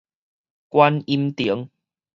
[0.71, 1.69] 觀音亭